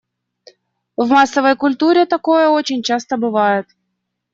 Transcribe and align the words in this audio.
В 0.97 1.07
массовой 1.09 1.55
культуре 1.55 2.07
такое 2.07 2.49
очень 2.49 2.81
часто 2.81 3.17
бывает. 3.17 3.67